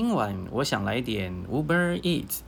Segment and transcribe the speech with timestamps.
[0.00, 2.38] 今晚我想来点 Uber Eat。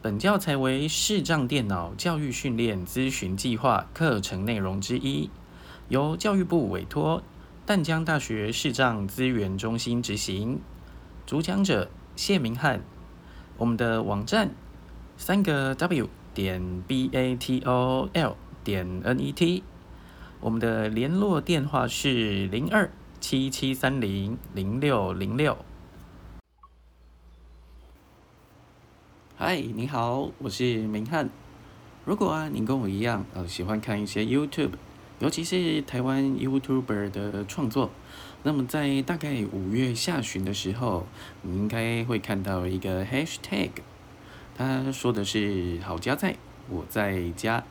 [0.00, 5.28] 本教材为视障电脑教育训练咨询计划课程内容之一，
[5.90, 7.22] 由教育部委托
[7.66, 10.58] 淡江大学视障资源中心执行。
[11.26, 12.80] 主讲者谢明翰。
[13.58, 14.48] 我们的网站
[15.18, 19.62] 三个 W 点 B A T O L 点 N E T。
[20.40, 22.90] 我们的联络电话是零二
[23.20, 25.58] 七七三零零六零六。
[29.46, 31.28] 嗨，你好，我是明翰。
[32.06, 34.70] 如果啊，你跟我一样，呃，喜欢看一些 YouTube，
[35.18, 37.90] 尤其是台湾 YouTuber 的创作，
[38.42, 41.06] 那么在大概五月下旬的时候，
[41.42, 43.72] 你应该会看到一个 Hashtag，
[44.56, 46.36] 他说的是“好家在，
[46.70, 47.62] 我在家”。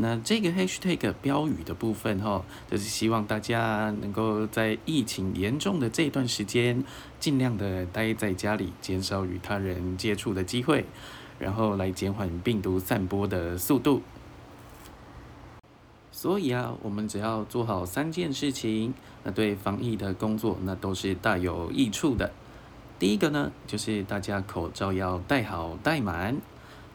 [0.00, 6.84] 那这个 Hashtag 标语的部分哈，就是希望大家能够在疫情严重的这段时间，
[7.18, 10.84] 尽量的待在家里，减少与他人接触的机会，
[11.38, 14.02] 然后来减缓病毒散播的速度。
[16.10, 22.32] 所以啊，我们只要做好三件事情，那对防疫的工作那都是大有益处的。
[22.98, 26.36] 第一个呢，就是大家口罩要戴好戴满。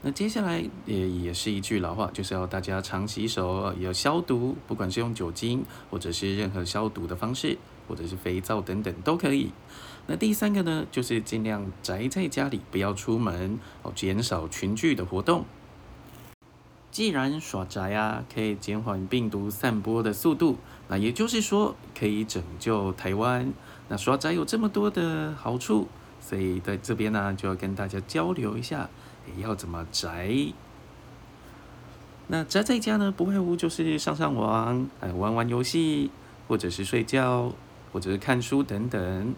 [0.02, 9.54] 那接下来也也是一句老话，就是要大家常洗手，要消毒，不管是用酒精，或者是任何消毒的方式，或者是肥皂等等都可以。
[10.06, 15.46] 那第三个呢，就是尽量宅在家里，不要出门，哦，减少群聚的活动。
[16.92, 20.58] 既然耍宅啊，可以减缓病毒散播的速度，
[20.90, 23.52] 那也就是说可以拯救台湾。
[23.88, 25.88] 那耍宅有这么多的好处，
[26.22, 28.90] 所以在这边呢，就要跟大家交流一下。
[29.38, 30.54] 要怎么宅？
[32.28, 33.10] 那宅在家呢？
[33.10, 36.12] 不外乎就是上上网，哎，玩玩游戏，
[36.48, 37.54] 或者是睡觉，
[37.94, 39.34] 或者是看书等等。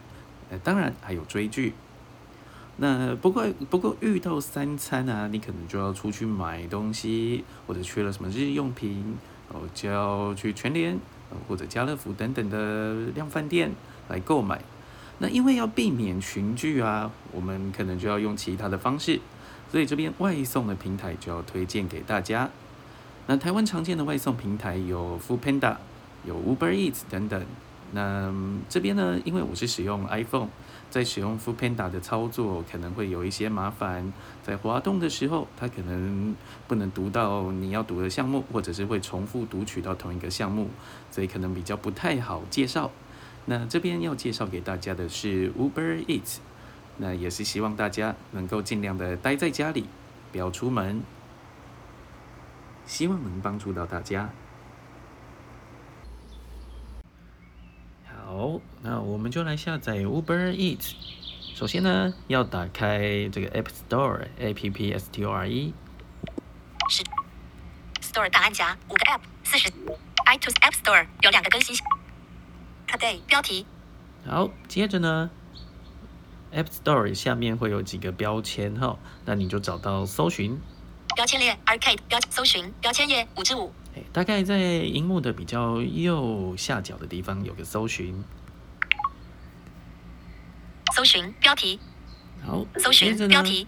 [0.50, 1.74] 呃，当然还有追剧。
[2.78, 9.16] 那不过不过遇到三餐啊，你可能就要出去买东西，或者缺了什么日用品，
[9.48, 10.98] 哦，就要去全联
[11.48, 13.72] 或者家乐福等等的量贩店
[14.10, 14.62] 来购买。
[15.20, 19.22] 那因为要避免群聚啊，我们可能就要用其他的方式。
[19.72, 22.50] 所以这边外送的平台就要推荐给大家。
[23.28, 25.78] 那台湾常见的外送平台有 Food Panda、
[26.26, 27.44] 有 Uber Eats 等等。
[27.92, 28.34] 那
[28.68, 30.50] 这边呢，因为我是使用 iPhone，
[30.90, 34.12] 在使用 Food Panda 的操作可能会有一些麻烦，
[34.44, 36.36] 在滑动的时候，它可能
[36.68, 40.70] 不能读到你要读的项目，或者是会重复读取到同一个项目，
[41.12, 42.92] 所以可能比较不太好介绍。
[43.46, 46.38] 那这边要介绍给大家的是 Uber Eats。
[46.98, 49.86] 那也是希望大家能够尽量的待在家里，
[50.32, 51.02] 不要出门，
[52.86, 54.30] 希望能帮助到大家。
[58.38, 60.92] 好，那我们就来下载 Uber Eats。
[61.56, 65.74] 首先呢，要打开这个 App Store，A P P S T O R E。
[66.90, 67.02] 是
[68.02, 69.70] Store 档案夹，五个 App，四十。
[69.70, 71.78] iTunes App Store 有两个更新。
[72.90, 73.66] Today 标题。
[74.28, 75.30] 好，接着呢。
[76.54, 80.60] App Store 下面会有几个标签哈，那你就找到搜寻
[81.16, 83.72] 标签列，Arcade 标搜寻标签页五之五。
[83.96, 88.24] 哎，大概在荧幕的比较右下角的地方有个搜寻。
[90.94, 91.80] 搜寻标题。
[92.46, 93.68] 好，搜寻标题。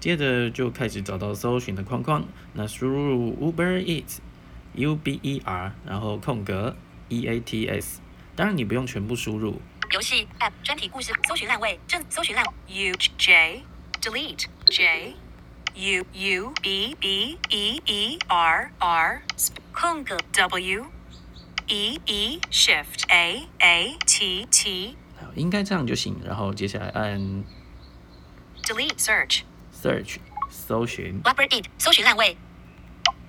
[0.00, 6.74] 接着就开始找到搜寻的框框，那输入 Uber Eats，U B E R，然后空格
[7.08, 8.00] E A T S，
[8.34, 9.60] 当然你不用全部输入。
[9.92, 13.62] 游戏 App 专题故事搜寻烂位正搜寻烂 U J
[14.00, 15.14] Delete J
[15.74, 19.22] U U B B E E R R
[19.72, 20.86] 空格 W
[21.66, 26.20] E E Shift A A T T 好，应该这样就行。
[26.24, 27.18] 然后接下来按
[28.62, 29.42] Delete Search
[29.74, 30.16] Search
[30.50, 32.36] 搜寻 Uber Eat 搜寻烂位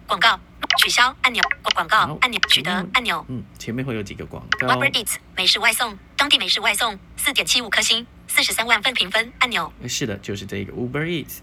[0.08, 0.40] 广告。
[0.78, 1.44] 取消按钮，
[1.76, 3.24] 广告按钮，取得按钮。
[3.28, 4.68] 嗯，前面会有几个广告。
[4.68, 9.32] Uber Eats 美食外送，当地美食外送，四点七五颗星，四十三万份评分。
[9.40, 9.72] 按钮。
[9.88, 11.40] 是的，就是这个 Uber Eats。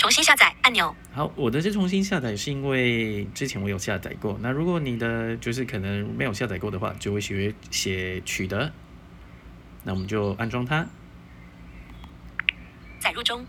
[0.00, 0.96] 重新下载按钮。
[1.12, 4.34] 好，我的是重新下载，是因为之前我有下载过。
[4.40, 8.72] 那如果你的就是可能没有下载过的话，就会写写取得。
[9.84, 10.86] 那我们就安装它。
[12.98, 13.44] 载入中。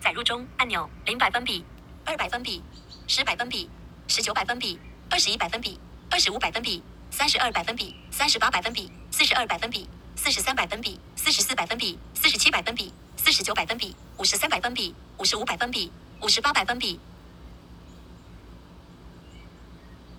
[0.00, 1.62] 载入中按钮，零百分比，
[2.06, 2.62] 二百分比。
[3.06, 3.68] 十百分比，
[4.08, 4.78] 十九百分比，
[5.10, 5.78] 二十一百分比，
[6.10, 9.86] 二十五百分比，三十二百分比，三十八百分比，四十二百分比，
[10.16, 12.90] 四十三百分比，四十四百分比，四十七百分比，
[13.24, 15.90] 四十九百分比，五十三百分比，五十五百分比，
[16.20, 17.00] 五十八百分比，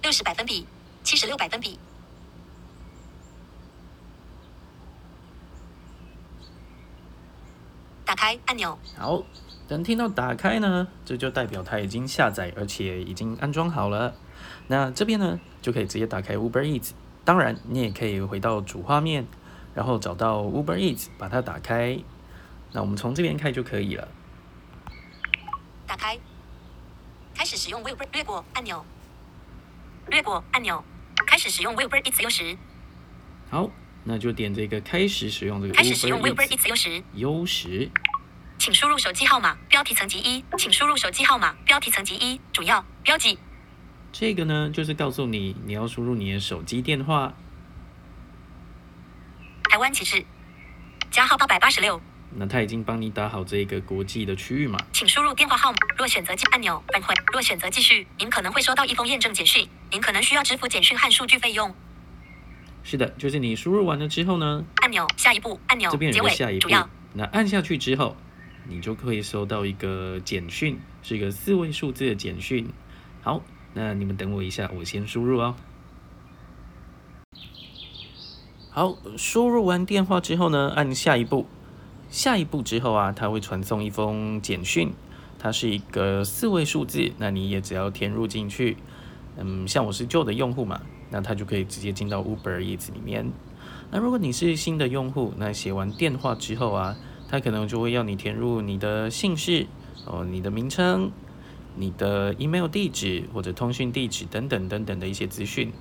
[0.02, 0.66] 六十百分比，
[1.04, 1.78] 七十六百分比。
[8.04, 8.76] 打开按钮。
[8.98, 9.22] 好，
[9.68, 14.16] 等听到打开呢，这就代表它已经下载，而且已经安装好了。
[14.66, 16.94] 那这边呢，就可以直接打开 Uber Eats。
[17.24, 19.28] 当然，你也可以回到主画面，
[19.76, 22.00] 然后找到 Uber Eats，把它打开。
[22.76, 24.06] 那我们从这边开就可以了。
[25.88, 26.20] 打开，
[27.34, 28.86] 开始使用 Uber 略过按钮，
[30.10, 30.84] 略过按钮，
[31.26, 32.58] 开始使用 Uber Eats 优时，
[33.50, 33.72] 好，
[34.04, 37.90] 那就点这个开始使用这个开始使用 Uber Uber Eats 优时，优时。
[38.58, 43.40] 请输入手机号码，标题层级一，请输入手机号码，标题层级一，主要标记。
[44.12, 47.34] 这个呢，就是告诉你你要输入你的手机电话。
[49.64, 50.26] 台湾启示，
[51.12, 52.02] 加号八百八十六，
[52.38, 54.78] 那他已经帮你打好这个国际的区域码。
[54.92, 55.78] 请输入电话号码。
[55.98, 61.74] 若选择继按钮返回，若选择继续，您可能会收到一封验证简讯，您可能需要支付简讯和数据费用。
[62.84, 68.16] 是的，就是你输入完了之后呢，按钮下一步按钮这边结尾有个下一步主要，那按下去之后，
[68.68, 72.70] 你就可以收到一个简讯，是一个四位数字的简讯。
[73.24, 73.42] 好，
[73.74, 75.56] 那你们等我一下，我先输入哦。
[78.70, 81.48] 好，输入完电话之后呢，按下一步。
[82.10, 84.92] 下一步之后啊，它会传送一封简讯，
[85.38, 88.78] 它是一个四位数字，那你也只要填入进去。
[89.38, 93.30] 嗯，像我是旧的用户嘛，那它就可以直接进到 Uber EAS 里面。
[93.92, 96.96] 那如果你是新的用户，那写完电话之后啊，
[97.30, 99.68] 它可能就会要你填入你的姓氏、
[100.06, 101.12] 哦，你的名称、
[101.76, 105.74] 你的 email 地址或者通讯地址等等等等的一些资讯。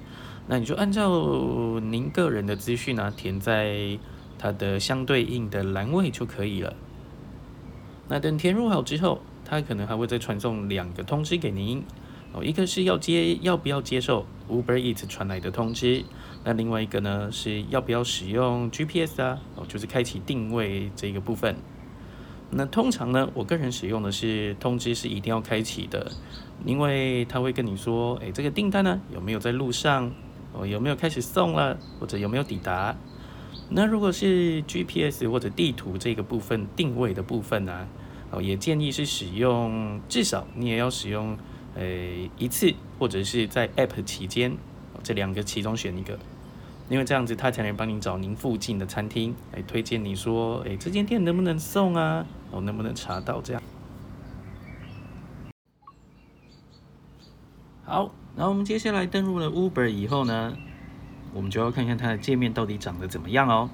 [0.46, 3.98] 那你就按照您个人的资讯呢，填在
[4.38, 6.74] 它的相对应的栏位就可以了。
[8.08, 11.82] 那等填入好之后，它可能还会再传送两个通知给您。
[12.32, 16.04] 哦，一个是要接要不要接受 Uber Eat 传来的通知，
[16.42, 19.40] 那另外一个呢是要不要使用 GPS 啊？
[19.54, 21.54] 哦，就是开启定位这个部分。
[22.50, 26.10] 那通常呢，我个人使用的是通知是一定要开启的，
[26.64, 30.10] 因为它会跟你说，诶，这个订单呢有没有在路上？
[30.52, 31.78] 哦，有没有开始送了？
[32.00, 32.96] 或者有没有抵达？
[33.70, 37.88] 那如果是 GPS 或者地图这个部分定位的部分呢、
[38.30, 41.36] 哦，也建议是使用，至少你也要使用，
[41.74, 41.84] 呃，
[42.36, 44.56] 一次或者是在 App 期间，
[45.02, 46.18] 这两个其中选一个，
[46.88, 52.26] 因为这样子它才能帮你找您附近的餐厅，来推荐你说，诶，这间店能不能送啊？
[52.52, 53.62] 哦，能不能查到这样？
[57.84, 60.56] 好，然后我们接下来登录了 Uber 以后呢，
[61.34, 63.68] 我们就要看看它的界面到底长得怎么样哦。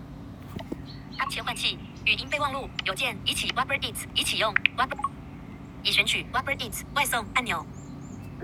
[1.18, 4.96] App 切换器，语音备忘录，邮件已启 Uber Eats 已启用 Uber，
[5.84, 7.64] 已选取 Uber Eats 外送按钮，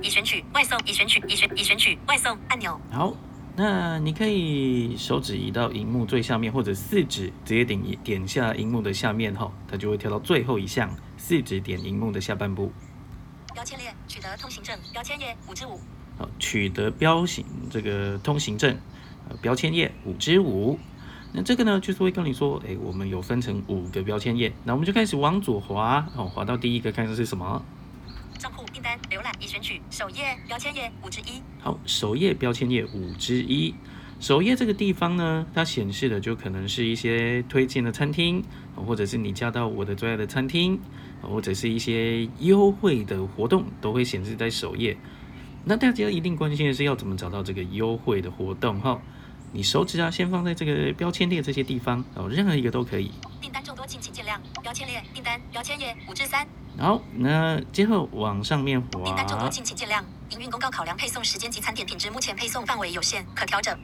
[0.03, 2.79] 已选取外送，已选取已选已选取外送按钮。
[2.93, 3.17] 好，
[3.57, 12.71] 那你可以手指移到荧幕最下面，或者四指直接点点下荧幕的下面哈，它就会跳到最后一项，四指点荧幕的下半部。
[13.55, 15.81] 标签列取得通行证，标签页五至五。
[16.19, 18.79] 好，取得标行这个通行证，呃，
[19.41, 20.79] 标签页五之五。
[21.33, 27.63] 那这个呢，就是会跟你说，诶，我们有分成五个标签页，那我们就开始往左滑，哦，滑到第一个看的是什么？
[28.39, 31.43] 账户订单浏览已选取首页标签页五之一。
[31.59, 33.75] 好，首页标签页五之一。
[34.19, 38.43] 首页这个地方呢，它显示的就可能是一些推荐的餐厅，
[38.75, 40.81] 哦或者是你加到我的最爱的餐厅，
[41.21, 44.97] 哦或者是一些优惠的活动，都会显示在首页。
[45.69, 49.01] 那大家一定关心的是要怎么找到这个优惠的活动哈？
[49.51, 53.11] 你手指啊，先放在这个标签列这些地方哦，任何一个都可以。
[53.41, 54.39] 订单众多，敬请见谅。
[54.63, 56.47] 标签列订单标签页五至三。
[56.79, 60.01] 好，那接后往上面滑订单众多，滑，敬请见谅。
[60.31, 63.77] 营运公告考量配送时间及餐点品质，目前配送范围有限，可调整。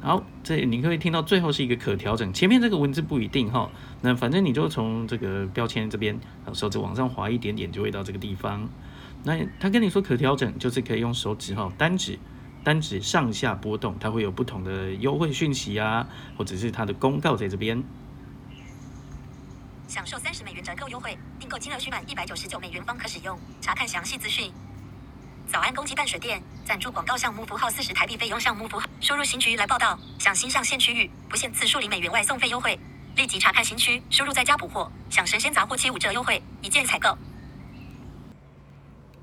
[0.00, 3.70] 好，这你可以听到最后是一个可调整，前面这个文字不一定哈。
[4.00, 8.66] 那反正你就从这个标签这边，呃手指往上滑一点点，就会到这个地方。
[9.26, 12.16] 那他跟你说可调整，就是可以用手指哈，单指
[12.62, 16.06] 单指上下波动，它会有不同的优惠讯息啊，
[16.38, 17.82] 或者是它的公告在这边。
[19.88, 23.36] 享受三十美元折扣优惠，订购金额需满一百九十九美元方可使用。
[23.60, 24.52] 查看详细资讯。
[25.48, 29.98] 早安公鸡淡水店赞助广告项目符号四十台币费用项目符号，输入新区来报道。
[30.20, 32.78] 享新上线区域不限次数零美元外送费优惠。
[33.16, 37.18] 立即查看新区，输入在家补货，享神仙杂货七五折优惠，一键采购。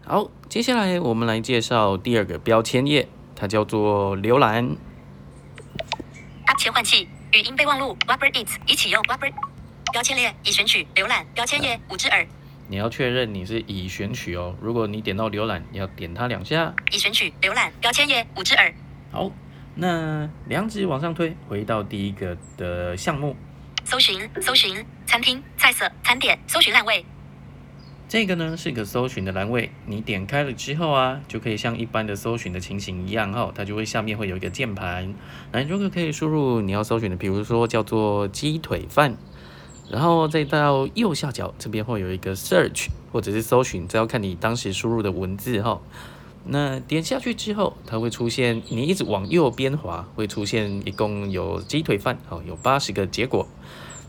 [0.06, 3.08] 好，接下来我们来介绍第二个标签页，
[3.38, 4.76] 它叫做浏览。
[6.46, 9.32] App 切换器，语音备忘录 Uber Eats 已启用 Uber
[9.94, 12.28] 标签列已选取浏览标签页五只耳
[12.68, 16.74] 你要确认你是已选取哦，如果你点到浏览，你要点它两下。
[16.92, 18.74] 已选取浏览标签页五只耳
[19.10, 19.32] 好，
[19.76, 23.38] 那两指往上推，回到第一个的项目。
[23.86, 27.06] 搜寻搜寻餐餐厅、菜色、餐点，搜寻烂位。
[28.14, 35.16] 这个呢是一个搜寻的栏位，你点开了之后啊，就可以像一般的搜寻的情形一样哈，它就会下面会有一个键盘，
[35.52, 39.18] 那如果可以输入你要搜寻的，比如说叫做鸡腿饭，
[39.90, 45.82] 然后再到右下角这边会有一个 search 或者是搜寻，这要看你当时输入的文字哈。
[46.46, 53.48] 那点下去之后，它会出现，你一直往右边滑，会出现一共有鸡腿饭哦，有八十个结果。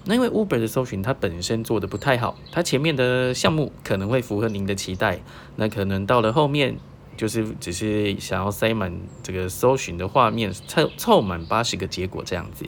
[0.06, 5.20] 那因为 Uber 的搜寻它本身做的不太好，它前面的项目可能会符合您的期待，
[5.56, 6.76] 那可能到了后面
[7.16, 12.66] 就是只是想要塞满这个搜寻的画面，凑凑满八十个结果这样子。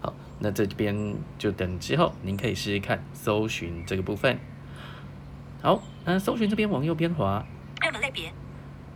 [0.00, 4.38] 好，那这边就等之后您可以试试看搜寻这个部分。
[5.62, 7.44] 好，那搜寻这边往右边滑，
[7.82, 8.32] 热门类别，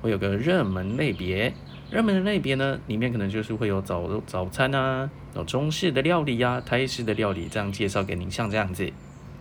[0.03, 1.53] 我有个热门类别。
[1.91, 8.85] 热门的类别呢，里面可能就是会有早早餐啊，有中式的料理呀、台式的料理，这样介绍给您，像这样子。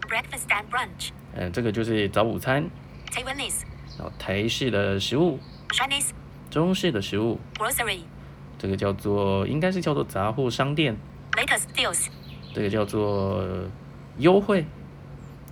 [0.10, 2.68] breakfast and brunch, 嗯，这个就是早午餐
[3.12, 3.62] ，Taiwanese,
[4.00, 5.38] 然后台式的食物、
[5.70, 6.10] Chinese,
[6.50, 8.00] 中式的食物，grocery,
[8.58, 10.98] 这个叫做应该是叫做杂货商店
[11.34, 12.08] ，latest deals,
[12.56, 13.46] 这个叫做
[14.18, 14.66] 优惠，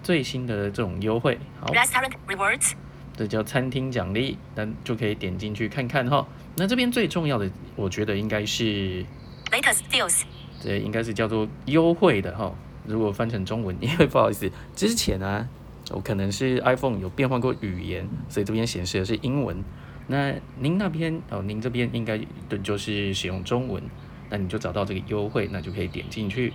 [0.01, 1.37] 最新的这种优惠。
[1.61, 2.71] 好，restaurant rewards,
[3.15, 6.27] 这叫餐厅奖励，那就可以点进去看看哈。
[6.57, 9.05] 那这边最重要的，我觉得应该是
[9.51, 10.23] latest deals,
[10.59, 12.53] 这应该是叫做优惠的哈。
[12.85, 15.47] 如果翻成中文， 因为不好意思，之前啊，
[15.91, 19.63] 我可能是 iPhone 有变换过语言，所以这边显示的是英文。
[20.07, 22.17] 那您那边哦，您这边应该
[22.49, 23.83] 对就是使用中文，
[24.29, 26.53] 那你就找到这个优惠，那就可以点进去。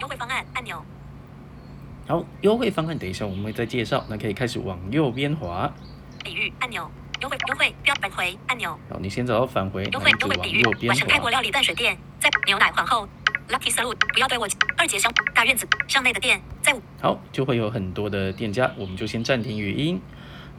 [0.00, 0.82] 优惠方案按钮，
[2.08, 5.72] 好，优惠方案等一下我们会再介绍，那可以开始往右边滑。
[6.24, 6.90] 比喻按钮，
[7.20, 11.30] 优惠优惠标返回按钮，好，你先找到返回，优惠优惠比喻右边完成泰国。
[11.30, 13.08] 料理淡水店，在牛奶皇后
[13.48, 20.00] Lucky Salute，不要对我二节香大院子巷内的店，在五好，就会有很多的店家，我们就先暂停语音。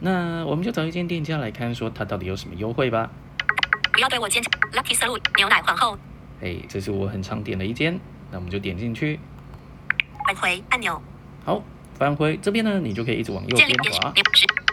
[0.00, 3.10] 那我们就找一间店家来看，说它到底有什么优惠吧。
[3.92, 5.96] 不要对我尖叫 Lucky Salute 牛奶皇后
[6.42, 7.98] 哎，这是我很常点的一间，
[8.30, 9.18] 那我们就点进去。
[10.26, 11.00] 返回按钮，
[11.44, 11.62] 好，
[11.94, 14.24] 返回这边呢，你就可以一直往右边滑，延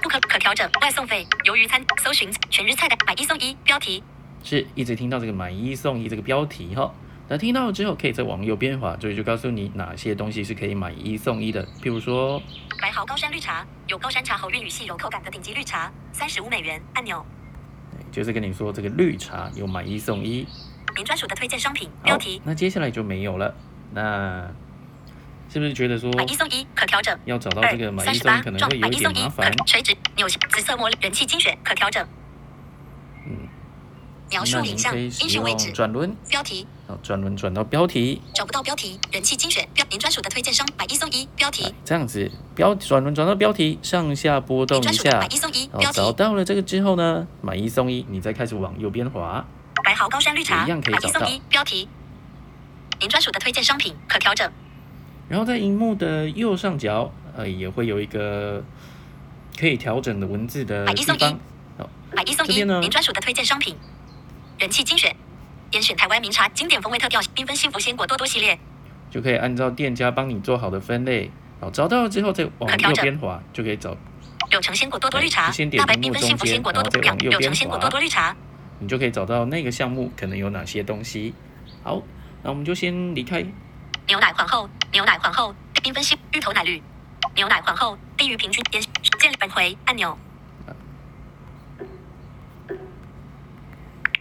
[0.04, 4.04] 时时顾客可调整外送费，由于餐搜寻全日菜单买一送一标题
[4.44, 6.94] 是一直听到这个买一送一这个标题哈。
[7.30, 11.66] 那听到了之后，可以再往右边滑，这里就告诉你哪些东西是可以买一送一的。
[11.82, 12.42] 譬如说，
[12.82, 17.26] 白毫高山绿茶有高山茶喉韵与细柔口感的顶级绿茶，三十五美元按钮，
[18.12, 20.46] 就是跟你说这个绿茶有买一送一。
[20.98, 23.56] 您专属的推荐商品标题，那接下来就没有了。
[23.94, 24.52] 那
[25.50, 27.18] 是不是觉得说买一送一可调整。
[27.26, 29.52] 要找到这个买一送一可能会有点麻烦？
[29.52, 32.06] 可垂直扭曲紫色魔力人气精选可调整。
[33.26, 33.48] 嗯，
[34.30, 36.66] 描述影像，音讯位置，转轮，标题。
[36.88, 45.20] 好，转轮转到标题，找不到标题，人气精选标您专属的推荐商买一送一标题，这样子标转轮转到标题，上下波动一下。
[45.20, 49.46] 买，一送一标题，找到了这个之后呢，买一送一，你再开始往右边滑，
[49.84, 51.22] 白毫高山绿茶一样可以找到。
[51.22, 51.88] 买一送一标题，
[53.00, 54.52] 您专属的推荐商品可调整。
[55.30, 58.64] 然后在荧幕的右上角，呃，也会有一个
[59.58, 61.40] 可以调整的文字的地方。
[61.78, 63.76] 好，买一送一，您专属的推荐商品，
[64.60, 65.16] 人气精选，
[65.72, 68.60] 严选台湾名茶经典风味特调缤纷幸福鲜果多多系列，
[69.10, 73.98] 就可以按照店家帮你做好的分类，好，找到了之后再往右边滑，就可以找，
[74.52, 78.36] 有橙鲜果多多绿茶对先，点大白屏幕缤纷幸福鲜果多多中间然后再往右边柳橙鲜果多多绿茶，
[78.80, 81.34] 你就可以找到那个项目可能有哪些东西。
[81.82, 82.04] 好，
[82.44, 83.44] 那我们就先离开。
[84.08, 86.82] 牛奶皇后，牛奶皇后，缤纷幸芋头奶绿，
[87.36, 88.84] 牛奶皇后低于平均点
[89.20, 90.18] 建立返回按钮。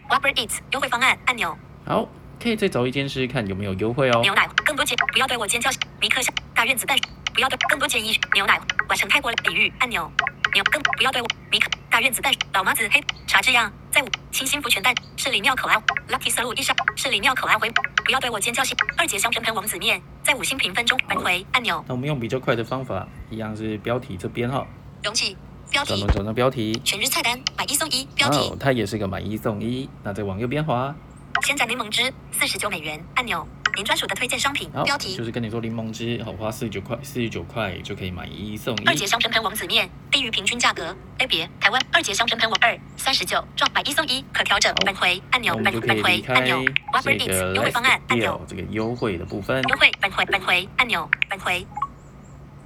[0.09, 2.07] Uber Eats 优惠方案按钮，好，
[2.41, 4.21] 可以再找一间试试看有没有优惠哦。
[4.23, 5.71] 牛奶更多钱不要对我尖叫，
[6.01, 6.97] 尼克夏大院子蛋
[7.35, 8.61] 不要对更多建议牛奶。
[8.89, 10.11] 完成泰国比喻按钮，
[10.53, 17.71] 牛更不要对我米克大院子蛋老妈子黑茶这样在五清新福全蛋是林庙口安 Lucky 色路一上是林庙口安回
[18.05, 24.67] 不要对我尖叫性二节香喷喷王子面在五星评分中返回按钮那我们用比较快的方法，一样是标题这边哈，
[25.03, 25.37] 容器
[25.71, 25.89] 标题。
[25.89, 26.79] 转轮转到标题。
[26.85, 28.39] 全日菜单买一送一标题。
[28.51, 29.89] 哦，它也是个买一送一。
[30.03, 30.95] 那再往右边滑，
[31.43, 33.47] 鲜榨柠檬汁四十九美元按钮
[33.77, 38.95] 您专属的推荐商品标，题就是跟你说柠檬汁，好，花四十九块，四十九块就可以买一送一二。
[38.95, 46.63] 节香喷喷王子面低于平均价格类别台湾二节香喷喷王二三十九撞买一送一可调整好返回按钮我返回按钮
[47.03, 49.63] 这 Eats 个优惠方案按钮这个优惠的部分。
[49.65, 51.67] 优惠返回返回按钮返回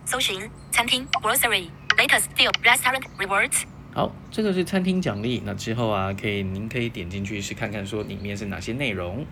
[0.05, 3.63] 搜寻餐厅 grocery latest deal restaurant rewards
[3.95, 5.41] 好，这个是餐厅奖励。
[5.47, 9.25] 那之后啊，可以您可以点进去是看看说里面是哪些内容。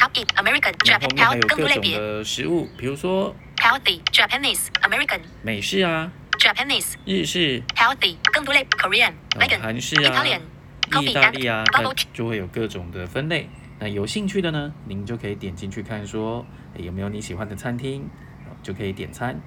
[0.00, 9.12] Top eat American 那 Japan 后面还有各种的食物，比如说 healthy Japanese American 美式啊，Japanese 日式，healthy 更多类 Korean
[9.60, 11.82] 韩式啊 Italian，意大利啊，它
[12.14, 13.50] 就会有各种的分类。
[13.78, 18.08] 那有兴趣的呢，您就可以点进去看说，诶有没有你喜欢的餐厅，
[18.48, 19.38] 哦就可以点餐。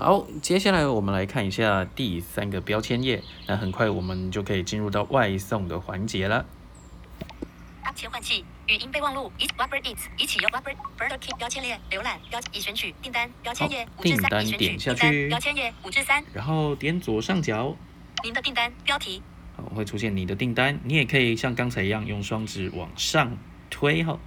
[0.00, 3.22] 好，接下来我们来看一下第三个标签页。
[3.46, 6.46] 那很快我们就可以进入到外送的环节了。
[7.84, 17.76] App 切换器，语音备忘录，一 Uber Eats 已启用 Uber Burger King 标签列，浏览标已选取订单标签页五至三已选取订单去标签页五至三，然后点左上角，
[18.24, 19.22] 您的订单标题
[19.54, 20.80] 好会出现你的订单。
[20.82, 23.36] 你也可以像刚才一样用双指往上
[23.68, 24.18] 推哈，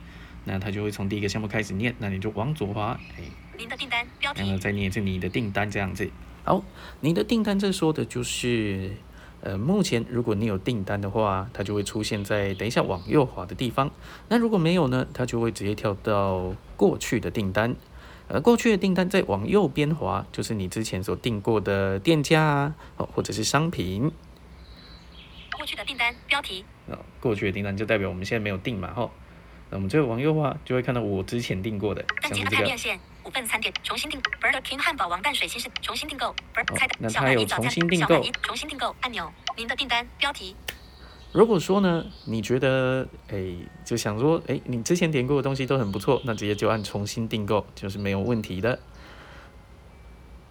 [0.45, 3.23] 那它就会从第一个项目开始念，那你就往左滑，哎，
[3.57, 6.10] 您的订单标题然后再念一次你的订单这样子。
[6.43, 6.63] 好，
[7.01, 8.91] 你的订单这说的就是，
[9.41, 13.91] 呃，目前如果你有订单的话，它就会出现在等一下往右滑的地方。
[14.27, 17.75] 那如果没有呢，它就会直接跳到过去的订单。
[18.27, 24.12] 呃，过去的订单再往右边滑，就是你之前所订过的店家啊，哦，或者是商品。
[25.55, 29.12] 过去的订单标题啊，过去的订单就代表我们现在没有订嘛，吼。
[29.69, 32.77] 那我们就往右滑，就会看到我之前订过的，像是这个
[33.25, 36.35] 五份餐点重新订 Burger King 汉堡王淡水新式重新订购。
[36.53, 38.95] Burger 菜那单小满一早餐新订购小满一重新订购。
[39.01, 40.55] 按钮，您的订单标题。
[41.31, 48.79] 如果说呢，你觉得诶，就想说，诶，你之前点过的东西都很不错，那直接就按重新订购，就是没有问题的。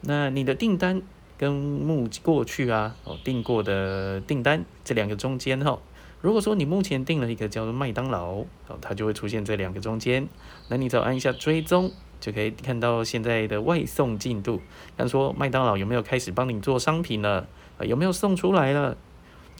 [0.00, 1.00] 那你的订单
[1.38, 5.78] 跟目过去啊，哦，订过的订单这两个中间哈、
[6.22, 10.28] 如果说你目前订了一个叫做麦当劳，哦，它就会出现这两个中间，
[10.68, 14.62] 那你只要按一下追踪，就可以看到现在的外送进度，
[14.96, 18.96] 看说麦当劳有没有开始帮你做商品了，啊，有没有送出来了，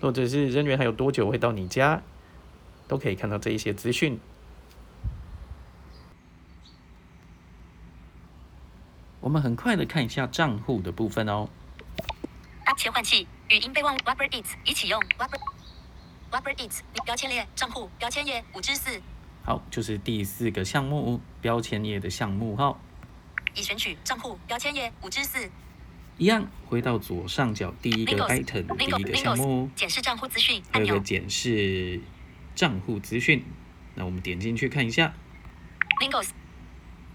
[0.01, 2.01] 或者是人员还有多久会到你家，
[2.87, 4.21] 都可以看到这一些资讯。
[9.21, 11.49] 我们很快的看一下账户的部分哦。
[12.79, 15.39] 切换器，语音备忘 Uber Eats 已启用 Uber
[16.41, 19.01] Eats 标签列账户标签页五至四。
[19.45, 22.77] 好，就是第四个项目标签页的项目哈，
[23.55, 25.51] 已选取账户标签页五至四。
[26.17, 29.69] 一样回到左上角第一个 item 第一个项目。
[29.75, 30.95] 检视账户资讯还按钮。
[30.95, 32.01] 有个检视
[32.55, 33.45] 账户资讯，
[33.95, 35.13] 那我们点进去看一下。
[36.01, 36.31] Lingos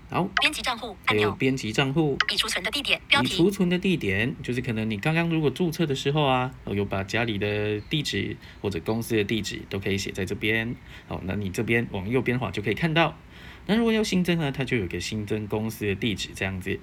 [0.09, 10.73] 好，编辑账户还按钮有编辑账户，已储存的地点标题你储存的地点，就是可能你刚刚如果注册的时候啊，哦有把家里的地址或者公司的地址都可以写在这边。
[11.09, 13.17] 好，那你这边往右边滑就可以看到。
[13.65, 16.79] 那如果要新增呢，它就有个新增公司的地址这样子。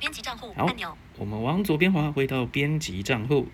[0.00, 3.46] 编辑账户好按钮我们往左边滑，回到编辑账户。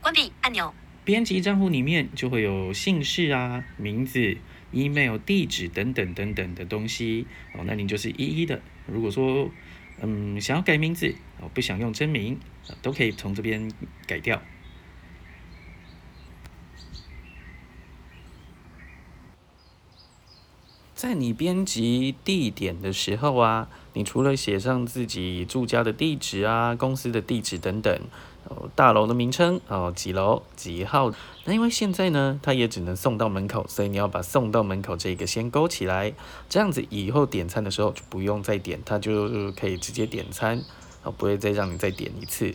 [0.00, 0.72] 关闭按钮
[1.04, 4.38] 编辑账户里面就会有姓氏啊、名字、
[4.84, 7.64] email、地址等等等等的东西哦。
[7.66, 8.60] 那您就是一一的。
[8.86, 9.50] 如果说
[10.02, 12.38] 嗯想要改名字哦，不想用真名，
[12.82, 13.70] 都可以从这边
[14.06, 14.42] 改掉。
[20.96, 28.00] 在你编辑地点的时候啊，你除了写上自己住家的地址啊、公司的地址等等，
[28.44, 31.12] 哦，大楼的名称哦，几楼几号？
[31.44, 36.14] 那因为现在呢，它也只能送到门口，所以你要把送到门口这个先勾起来，
[36.48, 40.64] 这样子以后点餐的时候就不用再点，它就可以直接点餐，
[41.02, 42.54] 哦，不会再让你再点一次。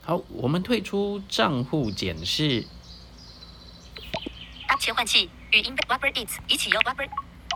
[0.00, 2.64] 好，我们退出账户检视，
[4.80, 7.08] 切换器语音备 Uber Eats 一起用 Uber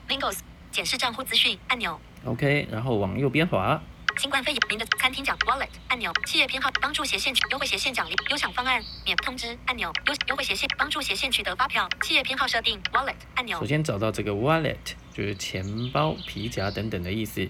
[0.08, 0.38] Lingos
[0.72, 2.00] 检视账户资讯按钮。
[2.24, 3.80] OK，然后往右边滑，
[4.16, 13.60] 新冠肺炎您的餐厅奖 Wallet 按钮，企业偏好帮助斜线优惠斜线奖励优享方案免通知按钮，优优惠斜线帮助斜线取得发票，企业偏好设定 Wallet 按钮。
[13.60, 14.76] 首，先找到这个 wallet，
[15.12, 17.48] 就是钱包、皮夹等等的意思。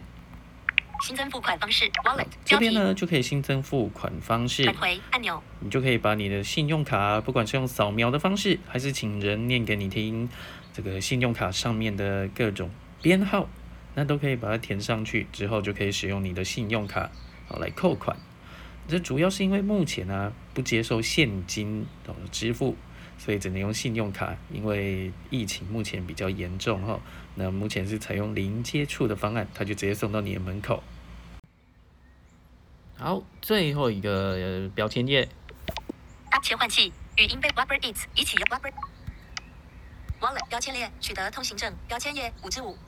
[1.03, 10.29] 新增付款方式 Wallet 这边呢就可以新增付款方式返，回按钮，你就可以把你的信用卡，不管是用扫描的方式，还是请人念给你听，
[10.73, 12.71] 这个信用卡上面的各种
[13.03, 13.49] 编号，
[13.95, 17.11] 那都可以把它填上去，之后就可以使用你的信用卡
[17.47, 18.17] 好来扣款。
[18.87, 22.77] 这主要是因为目前呢、不接受现金哦支付，
[23.17, 24.37] 所以只能用信用卡。
[24.53, 27.01] 因为疫情目前比较严重哈、
[27.37, 30.83] 那目前是采用零接触的方案，它就直接送到你的门口。
[32.97, 35.29] 好，最后一个呃标签页
[36.31, 38.73] ，App 切换器语音备 Uber Eats 已启用 Uber
[40.21, 42.79] Wallet 标签列取得通行证标签页五至五，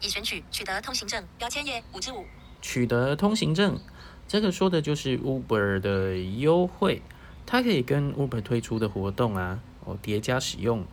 [0.00, 2.26] 已选取取得通行证标签页五至五，
[2.60, 3.80] 取得通行证，
[4.28, 7.02] 这个说的就是 Uber 的优惠。
[7.46, 10.84] 它可以跟 Uber 推出的活动啊，哦叠加使用。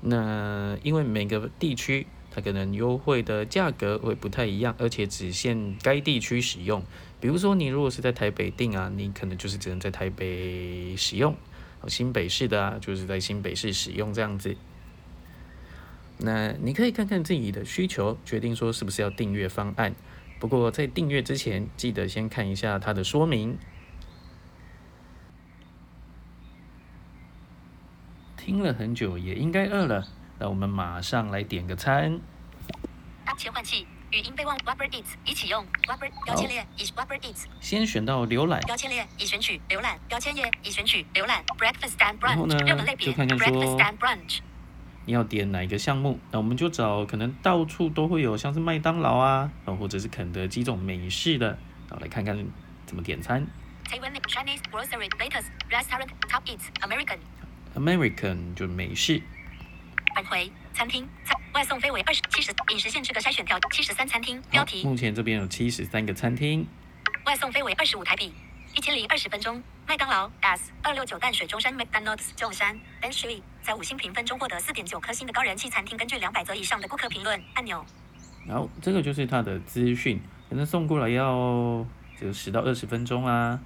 [0.00, 6.82] 那因为每个地区它可能优惠的价格会不太一样，而且只限该地区使用。
[7.20, 11.34] 比如说你如果是在台北订啊，你可能就是只能在台北使用；
[11.86, 14.56] 新北市的啊，就是在新北市使用这样子。
[16.18, 19.94] 那你可以看看自己的需求，决定说是不是要订阅方案。
[20.38, 23.58] 不过在订阅之前，记得先看一下它的说明。
[28.42, 30.02] 听了很久，也应该饿了。
[30.38, 32.18] 那我们马上来点个餐。
[33.26, 35.62] 当切换器语音备忘 w a p p e r Eats 已启用。
[35.62, 37.44] w a p p e r 标签列 is w a p p e r Eats。
[37.60, 38.58] 先选到浏览。
[38.62, 39.98] 标签列已选取浏览。
[40.08, 41.44] 标签页已选取浏览。
[41.58, 43.12] Breakfast and brunch 呢热门类别。
[43.12, 44.38] 看看 Breakfast and brunch。
[45.04, 46.18] 你要点哪一个项目？
[46.30, 51.48] 那我们就找可能到处都会有，像是麦当劳啊，啊或者是肯德基这种美式的，
[51.90, 52.34] 然后来看看
[52.86, 53.46] 怎么点餐。
[57.74, 59.22] American 就美式。
[60.14, 64.84] 返回餐厅餐外送非为二十七十饮食限制个筛选条七十三餐厅标题。
[64.84, 66.66] 目前这边有七十三个餐厅。
[67.26, 68.32] 外送非为二十五台币，
[68.74, 69.62] 一千零二十分钟。
[69.86, 77.84] 麦当劳 S 二六九淡水中山 McDonald's 中山 Ben s h i 在五星评分中获得四点九颗星的高人气餐厅，根据两百则以上的顾客评论按钮。
[78.46, 81.84] 然后这个就是它的资讯，可能送过来要
[82.20, 83.60] 就十到二十分钟啊。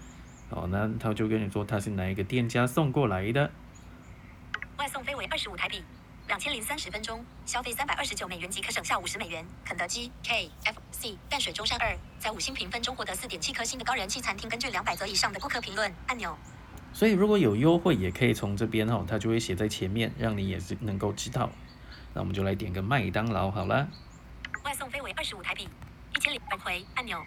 [0.50, 3.50] 哦，那他就跟你说他是哪一个店家送过来的。
[4.76, 5.82] 外送非为二十五台币，
[6.26, 9.44] 两千零三十分钟，消费三百二十九美元即可省下五十美元。
[9.64, 16.36] 肯德基 K F C 淡水中山二，在五星评分中获得四点七颗星的高人气餐厅，根据两百则以上的顾客评论按钮。
[16.92, 21.48] 所以如果有优惠，也可以从这边哦，它就会写在前面，让你也是能够知道。
[22.12, 23.88] 那我们就来点个麦当劳好了。
[24.64, 25.68] 外送非为二十五台币，
[26.16, 27.24] 一千零返回按钮。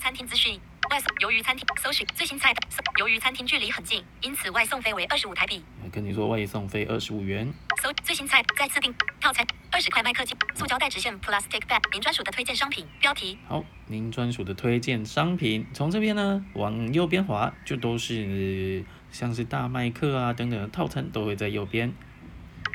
[0.00, 0.60] 餐厅资讯。
[0.92, 5.64] 外送，由于餐厅搜寻最新菜单，由于餐厅距离很近，因此外送费为二十五台币。
[5.90, 7.50] 跟你说外送费二十五元。
[7.82, 13.38] 搜最新菜，再次订套餐二十块麦克鸡，塑胶袋直线 plastic bag，您专属的推荐商品标题。
[13.48, 21.90] 好，您专属的推荐商品，从这边呢往右边滑，就都是像是大麦克啊等等的套餐都会在右边。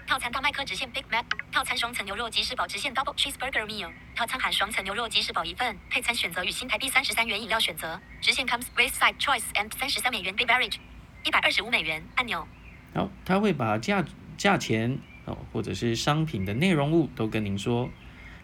[0.07, 10.77] 套餐大麦克直线 Big Mac，套餐双层牛肉吉士堡直线 Double Cheeseburger Meal，套餐含双层牛肉吉士堡一份，配餐选择与新台币三十三元饮料选择，直线 Comes with Side Choice and 三十三美元 Beverage，
[11.25, 12.47] 一百二十五美元按钮。
[12.95, 14.01] 好，他会把价
[14.37, 17.89] 价钱哦，或者是商品的内容物都跟您说，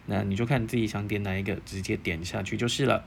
[0.05, 3.05] 那你就看自己想点哪一个，直接点下去就是了。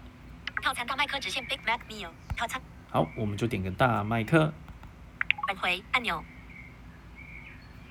[0.62, 2.58] 套餐大麦克直线 Big Mac Meal 套餐。
[2.88, 4.50] 好，我们就点个大麦克。
[5.46, 6.24] 返回按钮。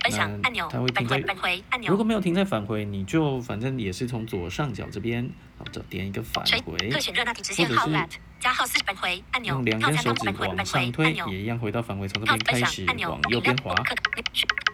[0.05, 1.89] 分享按钮，它会停在返回按钮。
[1.89, 7.89] 如果没有停在返回，你就反正也是从左上角这边，好，这点一个返回，特选热那直线号
[8.39, 13.73] 加号四返回按钮，用两根手指往上推，也一样回到返回，从这边开始往右边滑。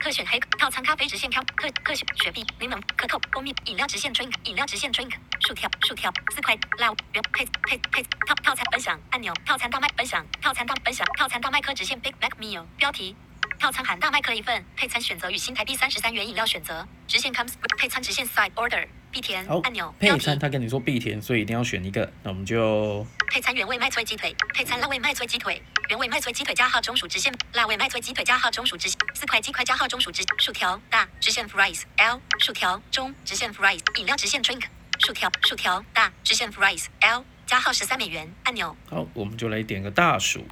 [0.02, 13.16] 特选黑套餐咖啡直线飘，特特选雪碧柠檬可口蜂蜜饮料直线 drink 饮料直线 drink 薯条薯条四块辣原配配配套套餐分享按钮套餐大麦分享套餐大分享套餐大麦克直线 Big Mac Meal 标题。
[13.62, 19.94] 套餐含大麦克一份，配餐选择与新台币三十三元饮料选择，直线 comes 配餐直线 side order 必填按钮。
[20.00, 22.12] 配餐他跟你说必填，所以一定要选一个。
[22.24, 34.64] 那我们就配餐原味麦脆鸡腿，配餐辣味麦脆鸡腿，原味麦脆鸡腿加号中薯直线，辣味麦脆鸡腿加号中薯直线，四块鸡块加号中薯直薯条大直线 fries L 薯条中直线 fries 饮料直线 drink
[34.98, 38.76] 薯条薯条大直线 fries L 加号十三美元按钮。
[38.90, 40.44] 好，我们就来点个大薯。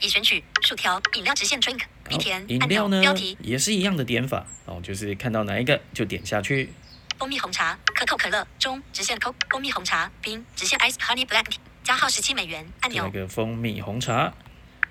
[0.00, 6.72] 已选取薯条饮料直线 drink 必填饮料呢标题也是一样的点法哦，就是看到哪一个就点下去。
[7.18, 11.46] 蜂蜜红茶可口可乐中直线 Coke 蜂蜜红茶冰直线 ice honey black
[11.84, 13.04] 加号十七美元按钮。
[13.04, 14.32] 那个蜂蜜红茶。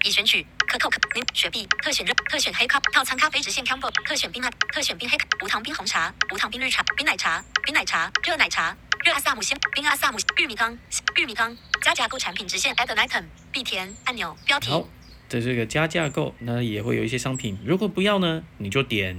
[0.03, 10.75] 已选取可口可零雪碧特选热特选黑咖套餐咖啡直线 combo 特选冰啊特选冰黑无糖冰红茶无糖冰绿茶冰奶茶冰奶茶热奶茶热阿萨姆鲜冰阿萨姆玉米汤
[11.17, 14.71] 玉米汤加价购产品直线 add item 必填按钮标题。
[15.31, 17.57] 在这个加价购，那也会有一些商品。
[17.63, 19.15] 如果不要呢，你就点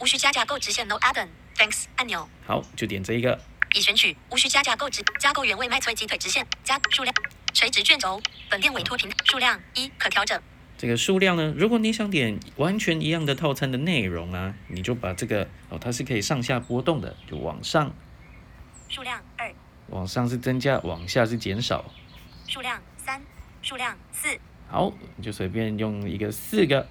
[0.00, 2.28] 无需加价购直线 No add-on，Thanks 按钮。
[2.44, 3.40] 好，就点这一个。
[3.72, 7.14] 已选取无需加价购直加购原味麦脆鸡腿直线加数量
[7.54, 8.20] 垂直卷轴。
[8.50, 10.42] 本店委托平数量一可调整。
[10.76, 17.94] 这个数量呢，如果你想点完全一样的套餐的内容啊，你就把这个哦，它是可以上下波动的，就往上。
[18.88, 19.54] 数量二。
[19.90, 21.84] 往上是增加，往下是减少。
[22.48, 23.22] 数量三。
[23.62, 24.36] 数量四。
[24.68, 26.86] 好，你就随便用一个四个，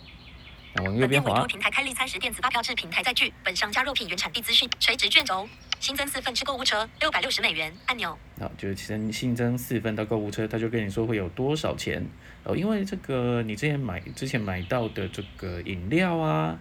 [0.77, 1.45] 往右边滑。
[1.45, 5.47] 平台开立餐食电子发票制平台载具，本商加肉品原产地资讯，垂直卷轴，
[5.79, 8.17] 新增四份至购物车六百六十美元按钮。
[8.39, 12.05] 好，就是新新增四份到购物车，他就跟你说会有多少钱
[12.43, 16.57] 哦，因为这个你之前买之前买到的这个饮料啊，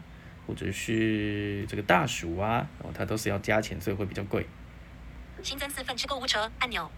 [0.48, 4.44] 或者是这个大薯啊，哦，它都是要加钱，所以会比较贵。
[5.42, 6.90] 新增四份至购物车按钮。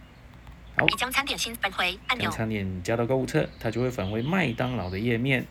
[0.79, 2.37] 好已将餐点新返回按钮将。
[2.37, 5.47] 餐点加到购物车，它就会返回麦当劳的页面。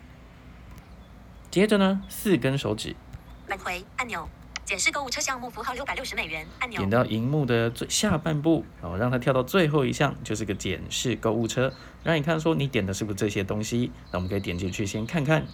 [1.51, 2.95] 接着呢，四根手指
[3.49, 4.29] 返回按钮。
[4.65, 6.91] 检视购物车项目符号六百六十美元按钮点。
[6.91, 13.93] 到荧幕的最下半部，哦，让它跳到最后一项，就是个检视购物车，让你看说你点的是不是这些东西。
[14.11, 15.47] 那我们可以点进去先看看。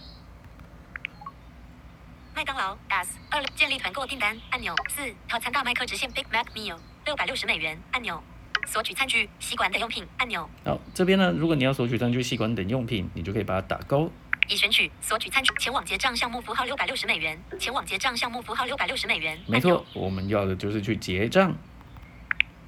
[2.35, 4.75] 麦当劳 S 二建立团购订单按钮。
[4.89, 8.23] 四套餐大麦克直线 Big Mac Meal 六百六十美元按钮。
[8.65, 10.49] 索取餐具、吸管等用品按钮。
[10.65, 14.11] 好，这边呢，如果你要索取餐具、吸管等用品，你就可以把它打勾。
[14.49, 17.41] 已选取索取餐具，前往结账项目符号六百六十美元。
[17.59, 19.39] 前往结账项目符号六百六十美元。
[19.47, 21.55] 没错，我们要的就是去结账。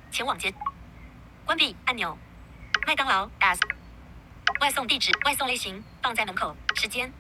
[0.10, 0.54] 前往结
[1.46, 2.18] 关闭按钮。
[2.88, 3.60] 麦当劳 S
[4.62, 6.56] 外送地址、外送类型放在门口。
[6.76, 7.12] 时间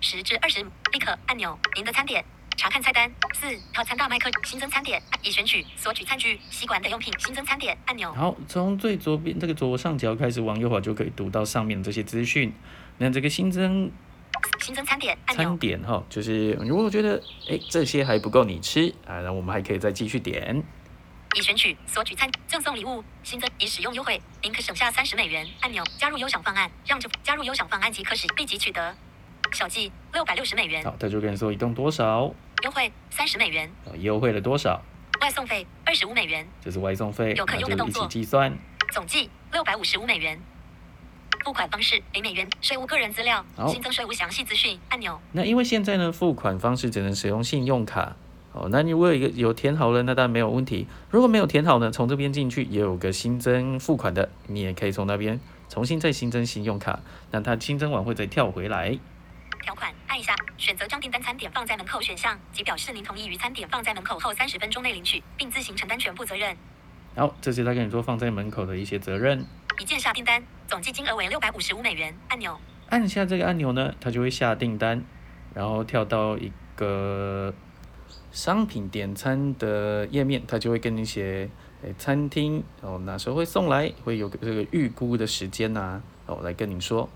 [0.00, 1.56] 十至二十，立刻按钮。
[1.76, 2.24] 您的餐点，
[2.58, 3.08] 查看菜单。
[3.32, 8.12] 四套餐大麦克新增餐点，已选取索取餐具、吸管等用品新增餐点按钮。
[8.12, 12.52] 好，从最左边这个左上角开始往右滑，就可以读到上面这些资讯。
[12.98, 13.88] 那这个新增
[14.58, 15.56] 新增餐点按餐钮。
[15.56, 20.60] 点哈，就是如果觉得哎这些还不够你吃啊，那我们还可以再继续点。
[21.36, 25.84] 已选取索取餐赠送礼物新增已使用优惠，您可省下三十美元按钮。
[25.96, 28.96] 加入优享方案，让这加入优享方案即可使立即取得
[29.52, 34.82] 小计六百六十美元好，他就跟你说移动多少，优惠三十美元，啊优惠了多少，
[35.20, 38.52] 外送费二十五美元，这是外送费，有可用的动作计算。
[38.92, 40.40] 总计六百五十五美元。
[41.44, 45.18] 付款方式零美元，税务个人资料新增税务详细资讯按钮。
[45.32, 48.16] 那因为现在呢，付款方式只能使用信用卡。
[48.52, 50.86] 哦，那你如果有一个有填好了，那当然没有问题。
[51.10, 57.00] 如果没有填好呢，从这边进去也有个新增付款的，你也可以从那边重新再新增信用卡。
[57.30, 58.98] 那它新增完会再跳回来。
[59.62, 66.56] 条款按一下，选择将订单餐点放在门口选项，即表示您同意于餐点放在门口后三十分钟内领取，并自行承担全部责任。
[67.14, 69.46] 好，这是他跟你说放在门口的一些责任。
[69.78, 72.58] 一键下订单，总计金额为六百五十五美元按钮。
[72.88, 75.04] 按下这个按钮呢，它就会下订单，
[75.54, 77.54] 然后跳到一个
[78.32, 81.48] 商品点餐的页面，它就会跟你写，
[81.82, 87.08] 诶，餐厅哦哪时候会送来，会有个这个预估的时间呐、哦来跟你说。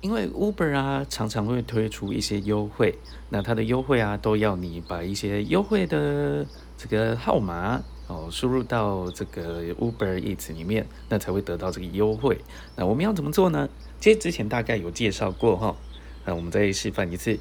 [0.00, 6.46] 因为 Uber 啊，常常会推出一些优惠，那它的优惠啊，都要你把一些优惠的
[6.78, 12.38] 这个号码哦输入到这个 Uber Eats 里面，那才会得到这个优惠。
[12.76, 13.68] 那我们要怎么做呢？
[14.00, 15.76] 其实之前大概有介绍过哈，
[16.24, 17.38] 那我们再示范一次。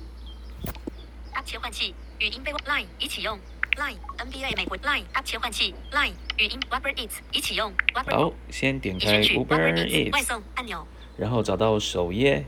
[1.33, 3.39] App 切换器语音备忘 Line 已启用
[3.77, 7.71] ，Line NBA 美国 Line App 切换器 Line 语音 Uber Eats 已启用
[8.11, 10.85] 好，先点开 Uber Uber Eats 外送按钮。
[11.19, 12.45] 然后找到首页，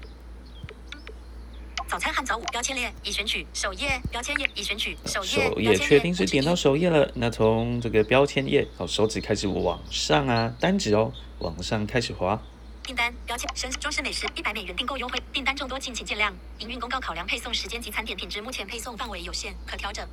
[1.90, 12.42] 早餐和早午标签列已选取首页标签页已选取首页首页确定是点到首页了，那从这个标签页，好，手指开始往上啊，单指哦，往上开始滑。
[12.82, 16.32] 订单标签生中式美食一百美元订购优惠，订单众多敬请见谅。
[16.60, 20.08] 营运公告考量配送时间及餐点品质，目前配送范围有限，可调整。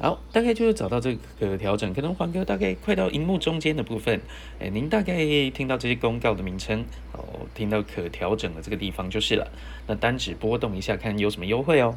[0.00, 4.20] 好，大概就是找到这个调整，可能黄哥大概快到荧幕中间的部分，
[4.60, 5.16] 哎，您大概
[5.50, 9.50] 听到这些公告的名称，哦，听到可调整的这个地方就是了。
[9.88, 11.96] 那单指波动一下，看有什么优惠哦。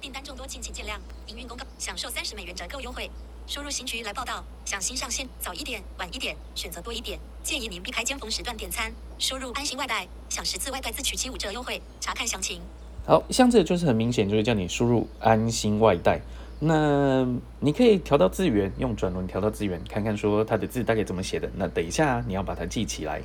[0.00, 0.98] 订单众多敬请见谅。
[1.28, 3.08] 营运公告享受三十美元折扣优惠。
[3.46, 8.92] 输入新局来报道，想新上线早一点、晚一点，选择多一点，建议您避开尖峰时段点餐。
[9.18, 11.80] 输入安心外带，享十次外带自取七五折优惠。
[12.00, 12.60] 查看详情。
[13.06, 16.20] 好，像这个就是很明显，就是叫你输入安心外带。
[16.60, 17.24] 那
[17.60, 21.48] 你可以调到字源，用转轮调到字源，看看说它的字大概怎么写的。
[21.54, 23.22] 那等一下你要把它记起来，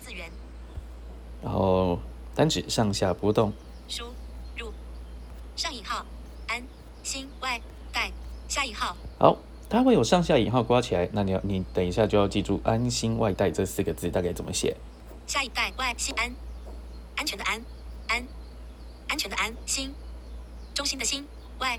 [0.00, 0.28] 字源
[1.42, 2.00] 然后
[2.34, 3.52] 单指上下波动。
[3.86, 4.04] 输
[4.56, 4.72] 入
[5.54, 6.04] 上引号
[6.48, 6.62] 安
[7.04, 7.60] 心外
[7.92, 8.10] 带
[8.48, 9.38] 下引号好，
[9.70, 14.76] 它会有上下引号刮起来，那你要你等一下就要记住“安心外带”这四个字大概怎么写。
[15.28, 16.34] 下一代外心安
[17.16, 17.60] 安全的安
[18.08, 18.26] 安
[19.08, 19.92] 安全的安心
[20.74, 21.24] 中心的心
[21.60, 21.78] 外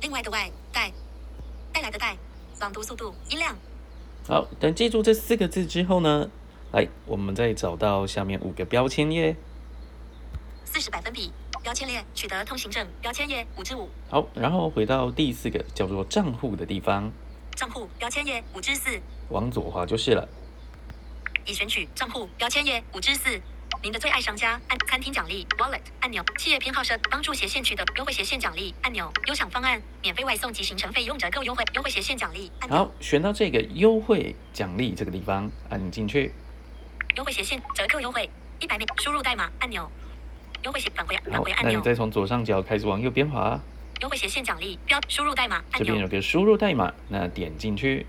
[0.00, 0.90] 另外的外带
[1.72, 2.16] 带来的带
[2.58, 3.56] 朗读速度音量。
[4.26, 6.30] 好，等记住这四个字之后呢，
[6.72, 9.36] 来，我们再找到下面五个标签页。
[10.64, 11.32] 四十百分比
[11.62, 13.88] 标签列取得通行证标签页五至五。
[14.08, 17.12] 好，然后回到第四个叫做账户的地方，
[17.54, 19.00] 账户标签页五至四。
[19.28, 20.28] 往左滑就是了。
[21.46, 23.40] 已选取账户标签页五至四
[23.82, 36.32] 您的最爱商家按餐厅奖励 Wallet 按钮，企业偏好设帮助斜线取得优惠斜线奖励按钮，优享方案免费外送及行程费用折扣优惠优惠斜线奖励按钮，好，选到这个优惠奖励这个地方，按进去。
[37.16, 38.28] 优惠斜线折扣优惠
[38.60, 39.90] 一百美，输入代码按钮，
[40.64, 43.58] 优惠斜返回返回，按钮，那你再从左上角开始往右边滑，
[44.02, 45.84] 优惠斜线奖励标输入代码按钮。
[45.84, 48.06] 这边有，个输入代码，那点进去，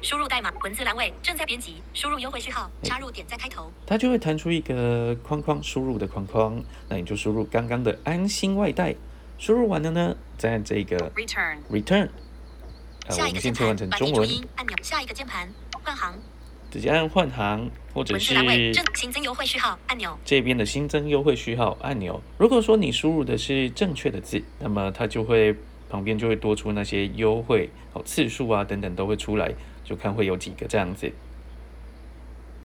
[0.00, 8.94] 输入代码文字栏位正在编辑，输入优惠序号，插入点在开头，它就会弹出一个框框，输入的框框，那你就输入刚刚的安心外带，
[9.38, 11.58] 输入完了呢，再按这个 return。
[11.70, 12.08] return，
[13.08, 15.48] 呃，下我一个键盘们先切换成中文，音按钮，下一个键盘
[15.82, 16.14] 换行，
[16.70, 22.20] 直接按换行，或者文字栏位新增优惠序号按钮，这边的新增优惠序号按钮。
[22.38, 25.56] 如果说你输入的是正确的字，那么它就会
[25.90, 29.52] 旁边就会多出那些优惠哦次数啊等等都会出来，
[29.88, 31.10] 就看会有几个这样子。